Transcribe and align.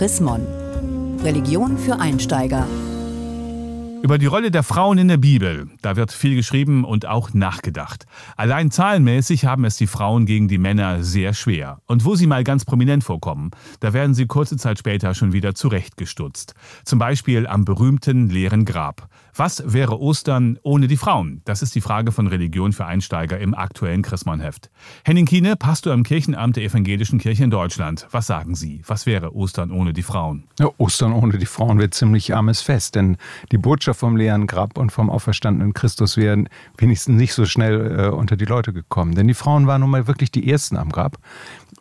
Chrismon. 0.00 0.46
Religion 1.22 1.76
für 1.76 2.00
Einsteiger. 2.00 2.66
Über 4.02 4.16
die 4.16 4.26
Rolle 4.26 4.50
der 4.50 4.62
Frauen 4.62 4.96
in 4.96 5.08
der 5.08 5.18
Bibel, 5.18 5.68
da 5.82 5.94
wird 5.94 6.10
viel 6.10 6.34
geschrieben 6.34 6.84
und 6.84 7.04
auch 7.04 7.34
nachgedacht. 7.34 8.06
Allein 8.36 8.70
zahlenmäßig 8.70 9.44
haben 9.44 9.66
es 9.66 9.76
die 9.76 9.86
Frauen 9.86 10.24
gegen 10.24 10.48
die 10.48 10.56
Männer 10.56 11.02
sehr 11.02 11.34
schwer. 11.34 11.82
Und 11.86 12.06
wo 12.06 12.14
sie 12.14 12.26
mal 12.26 12.42
ganz 12.42 12.64
prominent 12.64 13.04
vorkommen, 13.04 13.50
da 13.80 13.92
werden 13.92 14.14
sie 14.14 14.26
kurze 14.26 14.56
Zeit 14.56 14.78
später 14.78 15.14
schon 15.14 15.34
wieder 15.34 15.54
zurechtgestutzt. 15.54 16.54
Zum 16.84 16.98
Beispiel 16.98 17.46
am 17.46 17.66
berühmten 17.66 18.30
leeren 18.30 18.64
Grab. 18.64 19.08
Was 19.36 19.62
wäre 19.64 20.00
Ostern 20.00 20.58
ohne 20.62 20.88
die 20.88 20.96
Frauen? 20.96 21.40
Das 21.44 21.62
ist 21.62 21.74
die 21.74 21.80
Frage 21.80 22.10
von 22.10 22.26
Religion 22.26 22.72
für 22.72 22.86
Einsteiger 22.86 23.38
im 23.38 23.54
aktuellen 23.54 24.02
Christmannheft. 24.02 24.70
Henning 25.04 25.26
Kiene, 25.26 25.56
Pastor 25.56 25.94
im 25.94 26.02
Kirchenamt 26.02 26.56
der 26.56 26.64
Evangelischen 26.64 27.18
Kirche 27.18 27.44
in 27.44 27.50
Deutschland. 27.50 28.06
Was 28.10 28.26
sagen 28.26 28.54
Sie? 28.54 28.82
Was 28.86 29.06
wäre 29.06 29.34
Ostern 29.34 29.70
ohne 29.70 29.92
die 29.92 30.02
Frauen? 30.02 30.44
Ja, 30.58 30.68
Ostern 30.78 31.12
ohne 31.12 31.38
die 31.38 31.46
Frauen 31.46 31.78
wird 31.78 31.94
ziemlich 31.94 32.34
armes 32.34 32.60
Fest, 32.60 32.96
denn 32.96 33.16
die 33.52 33.58
Botschaft 33.58 33.89
vom 33.94 34.16
leeren 34.16 34.46
Grab 34.46 34.78
und 34.78 34.90
vom 34.90 35.10
auferstandenen 35.10 35.74
Christus 35.74 36.16
wären 36.16 36.48
wenigstens 36.76 37.16
nicht 37.16 37.34
so 37.34 37.44
schnell 37.44 37.98
äh, 37.98 38.08
unter 38.08 38.36
die 38.36 38.44
Leute 38.44 38.72
gekommen. 38.72 39.14
Denn 39.14 39.28
die 39.28 39.34
Frauen 39.34 39.66
waren 39.66 39.80
nun 39.80 39.90
mal 39.90 40.06
wirklich 40.06 40.30
die 40.30 40.50
Ersten 40.50 40.76
am 40.76 40.90
Grab. 40.90 41.18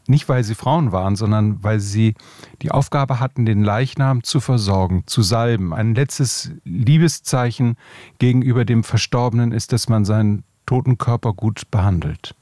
Nicht, 0.08 0.28
weil 0.28 0.44
sie 0.44 0.56
Frauen 0.56 0.92
waren, 0.92 1.16
sondern 1.16 1.64
weil 1.64 1.80
sie 1.80 2.16
die 2.62 2.72
Aufgabe 2.72 3.20
hatten, 3.20 3.46
den 3.46 3.64
Leichnam 3.64 4.24
zu 4.24 4.40
versorgen, 4.40 5.04
zu 5.06 5.22
salben. 5.22 5.74
Ein 5.74 5.94
letztes 5.94 6.52
Liebeszeichen 6.64 7.78
gegenüber 8.18 8.66
dem 8.66 8.84
Verstorbenen 8.84 9.52
ist, 9.52 9.72
dass 9.72 9.88
man 9.88 10.06
seinen 10.06 10.44
toten 10.66 10.98
Körper 10.98 11.34
gut 11.34 11.70
behandelt. 11.70 12.36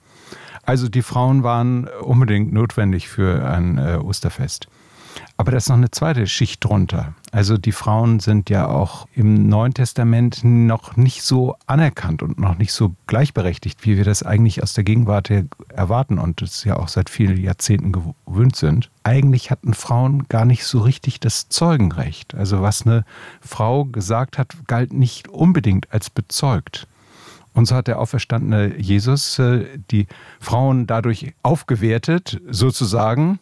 Also 0.63 0.89
die 0.89 1.01
Frauen 1.01 1.43
waren 1.43 1.87
unbedingt 2.01 2.51
notwendig 2.51 3.07
für 3.07 3.45
ein 3.47 3.77
äh, 3.77 3.97
Osterfest. 4.01 4.67
Aber 5.37 5.51
da 5.51 5.57
ist 5.57 5.69
noch 5.69 5.77
eine 5.77 5.91
zweite 5.91 6.27
Schicht 6.27 6.63
drunter. 6.63 7.13
Also 7.31 7.57
die 7.57 7.71
Frauen 7.71 8.19
sind 8.19 8.49
ja 8.49 8.67
auch 8.67 9.07
im 9.13 9.47
Neuen 9.47 9.73
Testament 9.73 10.43
noch 10.43 10.95
nicht 10.95 11.21
so 11.21 11.55
anerkannt 11.67 12.23
und 12.23 12.39
noch 12.39 12.57
nicht 12.57 12.73
so 12.73 12.95
gleichberechtigt, 13.05 13.85
wie 13.85 13.97
wir 13.97 14.03
das 14.03 14.23
eigentlich 14.23 14.63
aus 14.63 14.73
der 14.73 14.83
Gegenwart 14.83 15.31
erwarten 15.69 16.17
und 16.17 16.41
es 16.41 16.63
ja 16.63 16.77
auch 16.77 16.87
seit 16.87 17.09
vielen 17.09 17.37
Jahrzehnten 17.37 17.91
gewöhnt 17.91 18.55
sind. 18.55 18.89
Eigentlich 19.03 19.51
hatten 19.51 19.73
Frauen 19.73 20.27
gar 20.29 20.45
nicht 20.45 20.63
so 20.65 20.79
richtig 20.79 21.19
das 21.19 21.49
Zeugenrecht. 21.49 22.33
Also 22.33 22.61
was 22.61 22.85
eine 22.85 23.05
Frau 23.41 23.85
gesagt 23.85 24.37
hat, 24.37 24.55
galt 24.67 24.93
nicht 24.93 25.27
unbedingt 25.27 25.91
als 25.91 26.09
bezeugt. 26.09 26.87
Und 27.57 27.65
so 27.65 27.75
hat 27.75 27.87
der 27.87 27.97
auferstandene 27.97 28.77
Jesus 28.77 29.39
äh, 29.39 29.65
die 29.89 30.05
Frauen 30.39 30.85
dadurch 30.85 31.33
aufgewertet, 31.41 32.39
sozusagen, 32.47 33.39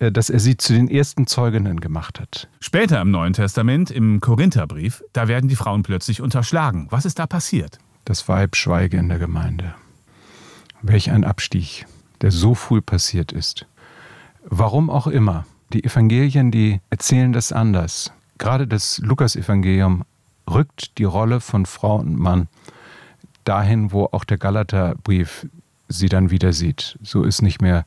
dass 0.00 0.30
er 0.30 0.40
sie 0.40 0.56
zu 0.56 0.72
den 0.72 0.88
ersten 0.88 1.26
Zeuginnen 1.26 1.80
gemacht 1.80 2.20
hat. 2.20 2.48
Später 2.58 3.00
im 3.02 3.10
Neuen 3.10 3.34
Testament, 3.34 3.90
im 3.90 4.20
Korintherbrief, 4.20 5.04
da 5.12 5.28
werden 5.28 5.48
die 5.48 5.56
Frauen 5.56 5.82
plötzlich 5.82 6.22
unterschlagen. 6.22 6.86
Was 6.90 7.04
ist 7.04 7.18
da 7.18 7.26
passiert? 7.26 7.78
Das 8.06 8.26
Weib 8.26 8.56
schweige 8.56 8.96
in 8.96 9.10
der 9.10 9.18
Gemeinde. 9.18 9.74
Welch 10.80 11.10
ein 11.10 11.24
Abstieg, 11.24 11.84
der 12.22 12.30
so 12.30 12.54
früh 12.54 12.80
passiert 12.80 13.30
ist. 13.30 13.66
Warum 14.44 14.88
auch 14.88 15.06
immer. 15.06 15.44
Die 15.72 15.84
Evangelien, 15.84 16.50
die 16.50 16.80
erzählen 16.88 17.32
das 17.32 17.52
anders. 17.52 18.10
Gerade 18.38 18.66
das 18.66 18.98
Lukas-Evangelium 18.98 20.04
rückt 20.50 20.96
die 20.96 21.04
Rolle 21.04 21.40
von 21.40 21.66
Frau 21.66 21.96
und 21.96 22.18
Mann 22.18 22.48
dahin, 23.44 23.92
wo 23.92 24.08
auch 24.12 24.24
der 24.24 24.38
Galaterbrief 24.38 25.46
sie 25.88 26.08
dann 26.08 26.30
wieder 26.30 26.54
sieht. 26.54 26.98
So 27.02 27.22
ist 27.22 27.42
nicht 27.42 27.60
mehr 27.60 27.84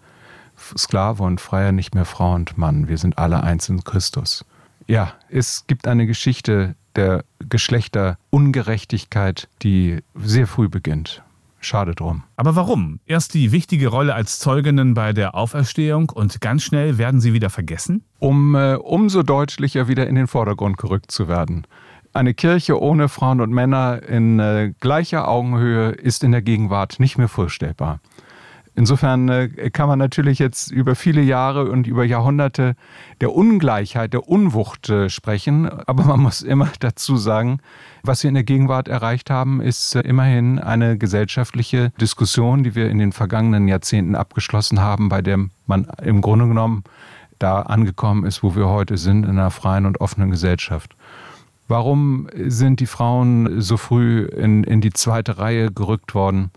Sklave 0.77 1.23
und 1.23 1.41
Freier, 1.41 1.71
nicht 1.71 1.95
mehr 1.95 2.05
Frau 2.05 2.33
und 2.33 2.57
Mann. 2.57 2.87
Wir 2.87 2.97
sind 2.97 3.17
alle 3.17 3.43
eins 3.43 3.69
in 3.69 3.83
Christus. 3.83 4.45
Ja, 4.87 5.13
es 5.29 5.65
gibt 5.67 5.87
eine 5.87 6.07
Geschichte 6.07 6.75
der 6.95 7.25
Geschlechterungerechtigkeit, 7.39 9.49
die 9.61 9.99
sehr 10.15 10.47
früh 10.47 10.69
beginnt. 10.69 11.21
Schade 11.59 11.93
drum. 11.95 12.23
Aber 12.35 12.55
warum? 12.57 12.99
Erst 13.05 13.33
die 13.33 13.53
wichtige 13.53 13.87
Rolle 13.87 14.13
als 14.15 14.39
Zeuginnen 14.39 14.93
bei 14.93 15.13
der 15.13 15.33
Auferstehung 15.33 16.09
und 16.09 16.41
ganz 16.41 16.63
schnell 16.63 16.97
werden 16.97 17.21
sie 17.21 17.31
wieder 17.33 17.49
vergessen? 17.49 18.03
Um 18.19 18.53
äh, 18.55 18.75
umso 18.75 19.23
deutlicher 19.23 19.87
wieder 19.87 20.05
in 20.07 20.15
den 20.15 20.27
Vordergrund 20.27 20.77
gerückt 20.77 21.09
zu 21.11 21.29
werden. 21.29 21.65
Eine 22.11 22.33
Kirche 22.33 22.77
ohne 22.79 23.07
Frauen 23.09 23.41
und 23.41 23.51
Männer 23.51 24.03
in 24.03 24.39
äh, 24.39 24.73
gleicher 24.79 25.27
Augenhöhe 25.27 25.91
ist 25.91 26.23
in 26.23 26.31
der 26.31 26.41
Gegenwart 26.41 26.99
nicht 26.99 27.17
mehr 27.17 27.29
vorstellbar. 27.29 27.99
Insofern 28.75 29.29
äh, 29.29 29.69
kann 29.69 29.87
man 29.87 29.99
natürlich 29.99 30.39
jetzt 30.39 30.71
über 30.71 30.95
viele 30.95 31.21
Jahre 31.21 31.69
und 31.69 31.85
über 31.85 32.03
Jahrhunderte 32.03 32.75
der 33.21 33.33
Ungleichheit, 33.33 34.13
der 34.13 34.27
Unwucht 34.27 34.89
äh, 34.89 35.09
sprechen. 35.09 35.69
Aber 35.69 36.03
man 36.05 36.19
muss 36.19 36.41
immer 36.41 36.69
dazu 36.79 37.17
sagen, 37.17 37.59
was 38.01 38.23
wir 38.23 38.29
in 38.29 38.33
der 38.33 38.43
Gegenwart 38.43 38.87
erreicht 38.87 39.29
haben, 39.29 39.61
ist 39.61 39.95
äh, 39.95 40.01
immerhin 40.01 40.57
eine 40.57 40.97
gesellschaftliche 40.97 41.91
Diskussion, 42.01 42.63
die 42.63 42.73
wir 42.73 42.89
in 42.89 42.97
den 42.97 43.11
vergangenen 43.11 43.67
Jahrzehnten 43.67 44.15
abgeschlossen 44.15 44.81
haben, 44.81 45.07
bei 45.07 45.21
der 45.21 45.39
man 45.67 45.87
im 46.01 46.21
Grunde 46.21 46.47
genommen 46.47 46.83
da 47.37 47.61
angekommen 47.61 48.25
ist, 48.25 48.41
wo 48.41 48.55
wir 48.55 48.69
heute 48.69 48.97
sind, 48.97 49.23
in 49.23 49.31
einer 49.31 49.51
freien 49.51 49.85
und 49.85 50.01
offenen 50.01 50.31
Gesellschaft. 50.31 50.95
Warum 51.67 52.27
sind 52.35 52.79
die 52.79 52.85
Frauen 52.85 53.61
so 53.61 53.77
früh 53.77 54.25
in, 54.25 54.63
in 54.63 54.81
die 54.81 54.91
zweite 54.91 55.37
Reihe 55.37 55.71
gerückt 55.71 56.15
worden? 56.15 56.51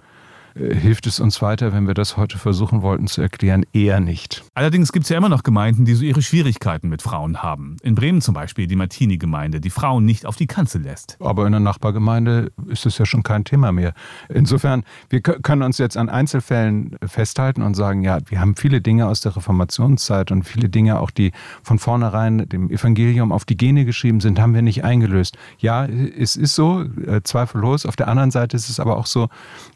Äh, 0.58 0.74
hilft 0.74 1.06
es 1.06 1.20
uns 1.20 1.42
weiter, 1.42 1.72
wenn 1.72 1.86
wir 1.86 1.94
das 1.94 2.16
heute 2.16 2.38
versuchen 2.38 2.82
wollten 2.82 3.06
zu 3.06 3.20
erklären? 3.20 3.64
Eher 3.72 4.00
nicht. 4.00 4.44
Allerdings 4.54 4.92
gibt 4.92 5.04
es 5.04 5.10
ja 5.10 5.18
immer 5.18 5.28
noch 5.28 5.42
Gemeinden, 5.42 5.84
die 5.84 5.94
so 5.94 6.04
ihre 6.04 6.22
Schwierigkeiten 6.22 6.88
mit 6.88 7.02
Frauen 7.02 7.42
haben. 7.42 7.76
In 7.82 7.94
Bremen 7.94 8.20
zum 8.20 8.34
Beispiel 8.34 8.66
die 8.66 8.76
Martini-Gemeinde, 8.76 9.60
die 9.60 9.70
Frauen 9.70 10.04
nicht 10.04 10.26
auf 10.26 10.36
die 10.36 10.46
Kanzel 10.46 10.82
lässt. 10.82 11.16
Aber 11.20 11.46
in 11.46 11.52
der 11.52 11.60
Nachbargemeinde 11.60 12.52
ist 12.68 12.86
es 12.86 12.98
ja 12.98 13.06
schon 13.06 13.22
kein 13.22 13.44
Thema 13.44 13.72
mehr. 13.72 13.92
Insofern, 14.28 14.84
wir 15.10 15.20
können 15.20 15.62
uns 15.62 15.78
jetzt 15.78 15.96
an 15.96 16.08
Einzelfällen 16.08 16.96
festhalten 17.06 17.62
und 17.62 17.74
sagen, 17.74 18.02
ja, 18.02 18.18
wir 18.26 18.40
haben 18.40 18.56
viele 18.56 18.80
Dinge 18.80 19.06
aus 19.06 19.20
der 19.20 19.36
Reformationszeit 19.36 20.30
und 20.30 20.44
viele 20.44 20.68
Dinge 20.68 21.00
auch, 21.00 21.10
die 21.10 21.32
von 21.62 21.78
vornherein 21.78 22.48
dem 22.48 22.70
Evangelium 22.70 23.32
auf 23.32 23.44
die 23.44 23.56
Gene 23.56 23.84
geschrieben 23.84 24.20
sind, 24.20 24.40
haben 24.40 24.54
wir 24.54 24.62
nicht 24.62 24.84
eingelöst. 24.84 25.36
Ja, 25.58 25.86
es 25.86 26.36
ist 26.36 26.54
so, 26.54 26.82
äh, 26.82 27.22
zweifellos. 27.22 27.86
Auf 27.86 27.96
der 27.96 28.08
anderen 28.08 28.30
Seite 28.30 28.56
ist 28.56 28.68
es 28.68 28.80
aber 28.80 28.96
auch 28.96 29.06
so, 29.06 29.28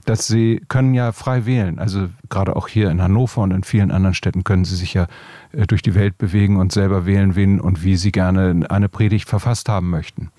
dass 0.04 0.26
sie 0.26 0.62
können 0.70 0.94
ja 0.94 1.12
frei 1.12 1.44
wählen. 1.44 1.78
Also 1.78 2.08
gerade 2.30 2.56
auch 2.56 2.68
hier 2.68 2.90
in 2.90 3.02
Hannover 3.02 3.42
und 3.42 3.50
in 3.50 3.64
vielen 3.64 3.90
anderen 3.90 4.14
Städten 4.14 4.44
können 4.44 4.64
sie 4.64 4.76
sich 4.76 4.94
ja 4.94 5.08
äh, 5.52 5.66
durch 5.66 5.82
die 5.82 5.94
Welt 5.94 6.16
bewegen 6.16 6.56
und 6.56 6.72
selber 6.72 7.04
wählen, 7.04 7.34
wen 7.34 7.60
und 7.60 7.84
wie 7.84 7.96
sie 7.96 8.12
gerne 8.12 8.64
eine 8.70 8.88
Predigt 8.88 9.28
verfasst 9.28 9.68
haben 9.68 9.90
möchten. 9.90 10.30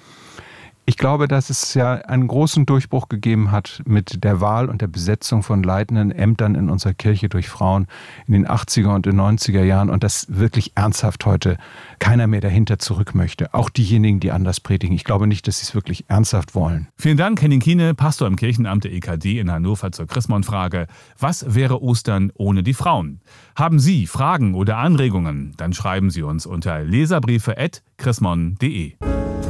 Ich 0.86 0.98
glaube, 0.98 1.28
dass 1.28 1.52
es 1.52 1.76
ja 1.76 1.94
einen 1.94 2.28
großen 2.28 2.66
Durchbruch 2.66 3.08
gegeben 3.08 3.52
hat 3.52 3.84
mit 3.86 4.24
der 4.24 4.42
Wahl 4.42 4.68
und 4.68 4.82
der 4.82 4.88
Besetzung 4.88 5.44
von 5.44 5.62
leitenden 5.62 6.10
Ämtern 6.12 6.56
in 6.56 6.72
unserer 6.72 6.96
Kirche 6.96 7.30
durch 7.30 7.50
Frauen 7.50 7.86
in 8.26 8.34
den 8.34 8.48
80er 8.48 8.96
und 8.96 9.06
den 9.06 9.16
90er 9.20 9.62
Jahren 9.64 9.92
und 9.92 10.04
dass 10.04 10.26
wirklich 10.28 10.72
ernsthaft 10.76 11.24
heute 11.26 11.58
keiner 12.00 12.26
mehr 12.26 12.42
dahinter 12.42 12.80
zurück 12.80 13.14
möchte. 13.14 13.54
Auch 13.54 13.70
diejenigen, 13.70 14.20
die 14.20 14.32
anders 14.32 14.60
predigen. 14.60 14.96
Ich 14.96 15.04
glaube 15.04 15.28
nicht, 15.28 15.48
dass 15.48 15.60
sie 15.60 15.66
es 15.66 15.76
wirklich 15.76 16.10
ernsthaft 16.10 16.56
wollen. 16.56 16.88
Vielen 16.98 17.18
Dank, 17.18 17.40
Henning 17.42 17.60
Kiene, 17.60 17.94
Pastor 17.94 18.28
im 18.28 18.36
Kirchenamt 18.36 18.84
der 18.84 18.92
EKD 18.92 19.40
in 19.40 19.52
Hannover 19.52 19.92
zur 19.92 20.08
Chrismon-Frage. 20.08 20.88
Was 21.20 21.54
wäre 21.54 21.84
Ostern 21.84 22.32
ohne 22.34 22.64
die 22.64 22.74
Frauen? 22.74 23.22
Haben 23.56 23.78
Sie 23.80 24.08
Fragen 24.08 24.56
oder 24.56 24.78
Anregungen? 24.78 25.54
Dann 25.58 25.74
schreiben 25.74 26.10
Sie 26.10 26.24
uns 26.24 26.48
unter 26.48 26.84
leserbriefe.chrismon.de. 26.84 28.96